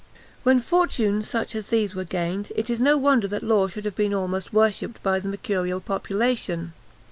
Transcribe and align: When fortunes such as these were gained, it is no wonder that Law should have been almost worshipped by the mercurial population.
When 0.41 0.61
fortunes 0.61 1.29
such 1.29 1.53
as 1.55 1.67
these 1.67 1.93
were 1.93 2.03
gained, 2.05 2.51
it 2.55 2.71
is 2.71 2.81
no 2.81 2.97
wonder 2.97 3.27
that 3.27 3.43
Law 3.43 3.67
should 3.67 3.85
have 3.85 3.93
been 3.93 4.15
almost 4.15 4.51
worshipped 4.51 5.03
by 5.03 5.19
the 5.19 5.29
mercurial 5.29 5.79
population. 5.79 6.73